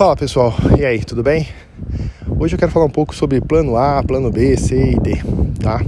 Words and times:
Fala 0.00 0.16
pessoal, 0.16 0.54
e 0.78 0.82
aí, 0.86 1.04
tudo 1.04 1.22
bem? 1.22 1.46
Hoje 2.38 2.54
eu 2.54 2.58
quero 2.58 2.72
falar 2.72 2.86
um 2.86 2.90
pouco 2.90 3.14
sobre 3.14 3.38
plano 3.38 3.76
A, 3.76 4.02
plano 4.02 4.30
B, 4.30 4.56
C 4.56 4.92
e 4.92 4.98
D, 4.98 5.16
tá? 5.62 5.84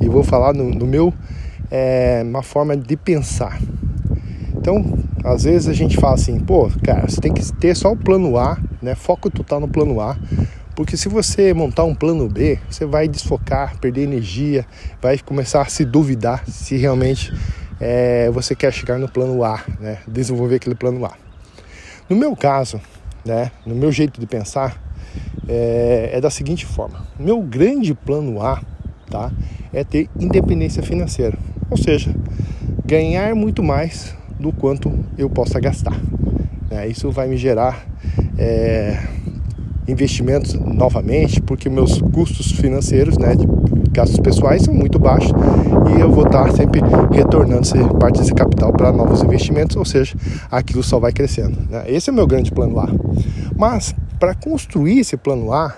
E 0.00 0.08
vou 0.08 0.22
falar 0.22 0.54
no, 0.54 0.70
no 0.70 0.86
meu, 0.86 1.12
é, 1.68 2.22
uma 2.24 2.44
forma 2.44 2.76
de 2.76 2.96
pensar. 2.96 3.60
Então, 4.56 4.84
às 5.24 5.42
vezes 5.42 5.66
a 5.66 5.72
gente 5.72 5.96
fala 5.96 6.14
assim, 6.14 6.38
pô, 6.38 6.70
cara, 6.84 7.08
você 7.08 7.20
tem 7.20 7.34
que 7.34 7.42
ter 7.54 7.74
só 7.74 7.90
o 7.90 7.96
plano 7.96 8.38
A, 8.38 8.56
né? 8.80 8.94
Foco 8.94 9.28
total 9.28 9.58
no 9.58 9.66
plano 9.66 10.00
A, 10.00 10.16
porque 10.76 10.96
se 10.96 11.08
você 11.08 11.52
montar 11.52 11.82
um 11.82 11.94
plano 11.94 12.28
B, 12.28 12.60
você 12.70 12.86
vai 12.86 13.08
desfocar, 13.08 13.80
perder 13.80 14.02
energia, 14.02 14.64
vai 15.02 15.18
começar 15.18 15.62
a 15.62 15.66
se 15.66 15.84
duvidar 15.84 16.44
se 16.46 16.76
realmente 16.76 17.36
é, 17.80 18.30
você 18.30 18.54
quer 18.54 18.72
chegar 18.72 18.96
no 18.96 19.08
plano 19.08 19.42
A, 19.42 19.60
né? 19.80 19.98
Desenvolver 20.06 20.54
aquele 20.54 20.76
plano 20.76 21.04
A. 21.04 21.14
No 22.08 22.14
meu 22.14 22.36
caso, 22.36 22.80
né, 23.26 23.50
no 23.66 23.74
meu 23.74 23.90
jeito 23.90 24.20
de 24.20 24.26
pensar, 24.26 24.80
é, 25.48 26.10
é 26.12 26.20
da 26.20 26.30
seguinte 26.30 26.64
forma: 26.64 27.06
meu 27.18 27.40
grande 27.42 27.94
plano 27.94 28.40
A, 28.40 28.62
tá, 29.10 29.32
é 29.72 29.84
ter 29.84 30.08
independência 30.18 30.82
financeira, 30.82 31.38
ou 31.70 31.76
seja, 31.76 32.14
ganhar 32.84 33.34
muito 33.34 33.62
mais 33.62 34.14
do 34.38 34.52
quanto 34.52 34.92
eu 35.18 35.28
possa 35.28 35.58
gastar. 35.58 35.98
Né? 36.70 36.88
Isso 36.88 37.10
vai 37.10 37.26
me 37.26 37.36
gerar 37.36 37.86
é, 38.38 39.02
investimentos 39.88 40.54
novamente, 40.54 41.40
porque 41.40 41.68
meus 41.68 42.00
custos 42.00 42.52
financeiros, 42.52 43.18
né, 43.18 43.34
de 43.34 43.46
gastos 43.90 44.20
pessoais 44.20 44.62
são 44.62 44.74
muito 44.74 44.98
baixos 44.98 45.32
e 45.88 46.00
eu 46.00 46.10
vou 46.10 46.26
estar 46.26 46.50
sempre 46.52 46.80
retornando 47.10 47.66
parte 47.98 48.20
desse 48.20 48.34
capital 48.34 48.72
para 48.72 48.92
novos 48.92 49.22
investimentos, 49.22 49.76
ou 49.76 49.84
seja, 49.84 50.16
aquilo 50.50 50.82
só 50.82 50.98
vai 50.98 51.12
crescendo. 51.12 51.58
Né? 51.68 51.84
Esse 51.86 52.10
é 52.10 52.12
o 52.12 52.16
meu 52.16 52.26
grande 52.26 52.50
plano 52.50 52.78
A. 52.78 52.88
Mas 53.56 53.94
para 54.18 54.34
construir 54.34 55.00
esse 55.00 55.16
plano 55.16 55.52
A, 55.52 55.74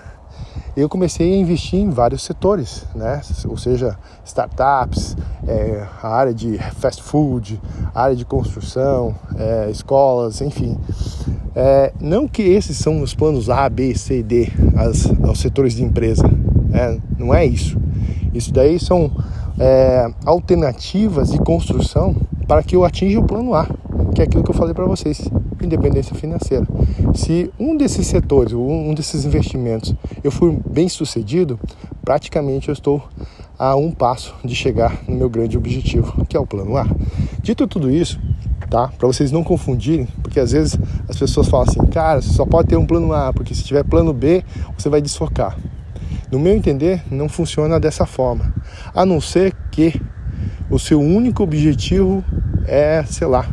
eu 0.77 0.87
comecei 0.87 1.33
a 1.33 1.37
investir 1.37 1.79
em 1.79 1.89
vários 1.89 2.23
setores, 2.23 2.85
né? 2.95 3.21
ou 3.45 3.57
seja, 3.57 3.97
startups, 4.23 5.17
é, 5.47 5.85
a 6.01 6.07
área 6.07 6.33
de 6.33 6.57
fast 6.77 7.01
food, 7.01 7.59
área 7.93 8.15
de 8.15 8.23
construção, 8.23 9.15
é, 9.37 9.69
escolas, 9.69 10.41
enfim. 10.41 10.77
É, 11.55 11.91
não 11.99 12.27
que 12.27 12.43
esses 12.43 12.77
são 12.77 13.01
os 13.01 13.13
planos 13.13 13.49
A, 13.49 13.67
B, 13.67 13.93
C 13.95 14.19
e 14.19 14.23
D, 14.23 14.51
as, 14.77 15.11
setores 15.37 15.73
de 15.73 15.83
empresa, 15.83 16.23
é, 16.71 16.97
não 17.17 17.33
é 17.33 17.45
isso. 17.45 17.77
Isso 18.33 18.53
daí 18.53 18.79
são 18.79 19.11
é, 19.59 20.09
alternativas 20.25 21.31
de 21.31 21.37
construção 21.39 22.15
para 22.47 22.63
que 22.63 22.75
eu 22.75 22.83
atinja 22.83 23.19
o 23.19 23.23
plano 23.23 23.53
A, 23.53 23.67
que 24.15 24.21
é 24.21 24.23
aquilo 24.23 24.43
que 24.43 24.49
eu 24.49 24.55
falei 24.55 24.73
para 24.73 24.85
vocês, 24.85 25.21
independência 25.61 26.15
financeira. 26.15 26.65
Se 27.13 27.51
um 27.59 27.77
desses 27.77 28.07
setores, 28.07 28.53
um 28.53 28.93
desses 28.93 29.25
investimentos, 29.25 29.93
eu 30.23 30.31
for 30.31 30.51
bem 30.67 30.89
sucedido, 30.89 31.59
praticamente 32.03 32.69
eu 32.69 32.73
estou 32.73 33.03
a 33.57 33.75
um 33.75 33.91
passo 33.91 34.33
de 34.43 34.55
chegar 34.55 35.03
no 35.07 35.15
meu 35.15 35.29
grande 35.29 35.57
objetivo, 35.57 36.25
que 36.25 36.37
é 36.37 36.39
o 36.39 36.47
plano 36.47 36.77
A. 36.77 36.87
Dito 37.41 37.67
tudo 37.67 37.91
isso, 37.91 38.19
tá? 38.69 38.87
Para 38.97 39.07
vocês 39.07 39.31
não 39.31 39.43
confundirem, 39.43 40.07
porque 40.23 40.39
às 40.39 40.53
vezes 40.53 40.79
as 41.07 41.17
pessoas 41.17 41.47
falam 41.49 41.67
assim, 41.67 41.85
cara, 41.87 42.21
você 42.21 42.29
só 42.29 42.45
pode 42.45 42.69
ter 42.69 42.77
um 42.77 42.85
plano 42.85 43.11
A, 43.13 43.33
porque 43.33 43.53
se 43.53 43.63
tiver 43.63 43.83
plano 43.83 44.13
B, 44.13 44.43
você 44.77 44.89
vai 44.89 45.01
desfocar. 45.01 45.57
No 46.31 46.39
meu 46.39 46.53
entender, 46.55 47.03
não 47.09 47.27
funciona 47.27 47.79
dessa 47.79 48.05
forma. 48.05 48.53
A 48.93 49.05
não 49.05 49.19
ser 49.19 49.53
que 49.71 49.99
o 50.69 50.77
seu 50.77 50.99
único 50.99 51.41
objetivo 51.41 52.23
é, 52.67 53.03
sei 53.03 53.25
lá, 53.25 53.49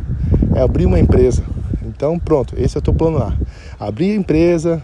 é 0.55 0.61
abrir 0.61 0.85
uma 0.85 0.99
empresa. 0.99 1.43
Então, 1.83 2.19
pronto, 2.19 2.53
esse 2.57 2.77
é 2.77 2.79
o 2.79 2.81
teu 2.81 2.93
plano 2.93 3.17
A. 3.17 3.35
Abrir 3.79 4.11
a 4.11 4.15
empresa, 4.15 4.83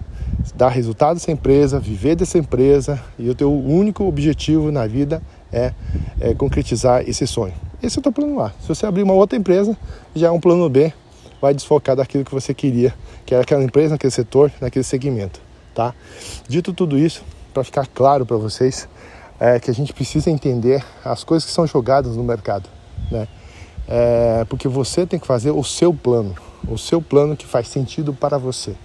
dar 0.56 0.70
resultado 0.70 1.16
dessa 1.16 1.32
empresa, 1.32 1.80
viver 1.80 2.16
dessa 2.16 2.38
empresa 2.38 3.00
e 3.20 3.30
o 3.30 3.36
teu 3.36 3.54
único 3.54 4.06
objetivo 4.06 4.72
na 4.72 4.88
vida 4.88 5.22
é, 5.52 5.72
é 6.20 6.34
concretizar 6.34 7.08
esse 7.08 7.28
sonho. 7.28 7.54
Esse 7.82 7.98
é 7.98 8.00
o 8.00 8.04
teu 8.04 8.12
plano 8.12 8.42
A. 8.42 8.50
Se 8.60 8.68
você 8.68 8.86
abrir 8.86 9.04
uma 9.04 9.14
outra 9.14 9.38
empresa, 9.38 9.78
já 10.16 10.28
é 10.28 10.32
um 10.32 10.40
plano 10.40 10.68
B, 10.68 10.92
vai 11.40 11.54
desfocar 11.54 11.96
daquilo 11.96 12.26
que 12.26 12.32
você 12.32 12.54
queria, 12.54 12.94
que 13.26 13.36
era 13.36 13.44
aquela 13.44 13.64
empresa, 13.64 13.90
naquele 13.92 14.12
setor, 14.12 14.52
naquele 14.60 14.84
segmento, 14.84 15.40
tá? 15.76 15.94
Dito 16.48 16.74
tudo 16.74 16.98
isso, 16.98 17.24
para 17.54 17.64
ficar 17.64 17.88
claro 17.88 18.26
para 18.26 18.38
vocês 18.38 18.88
é 19.40 19.60
que 19.60 19.70
a 19.70 19.74
gente 19.74 19.94
precisa 19.94 20.30
entender 20.30 20.84
as 21.04 21.24
coisas 21.24 21.46
que 21.46 21.52
são 21.52 21.68
jogadas 21.68 22.16
no 22.16 22.24
mercado, 22.24 22.70
né? 23.12 23.28
É, 23.88 24.46
porque 24.48 24.68
você 24.68 25.06
tem 25.06 25.20
que 25.20 25.28
fazer 25.28 25.52
o 25.52 25.64
seu 25.64 25.94
plano, 25.94 26.36
o 26.68 26.78
seu 26.78 27.02
plano 27.02 27.36
que 27.36 27.46
faz 27.46 27.68
sentido 27.68 28.14
para 28.14 28.38
você, 28.38 28.76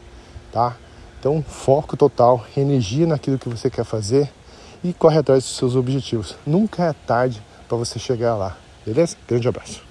tá? 0.53 0.77
Então, 1.21 1.43
foco 1.43 1.97
total, 1.97 2.45
energia 2.57 3.07
naquilo 3.07 3.39
que 3.39 3.49
você 3.49 3.71
quer 3.71 3.85
fazer 3.85 4.31
e 4.83 4.93
corre 4.93 5.19
atrás 5.19 5.45
dos 5.45 5.57
seus 5.57 5.77
objetivos. 5.77 6.37
Nunca 6.47 6.85
é 6.85 6.93
tarde 6.93 7.43
para 7.69 7.77
você 7.77 7.99
chegar 7.99 8.37
lá, 8.37 8.57
beleza? 8.85 9.17
Grande 9.27 9.49
abraço. 9.49 9.88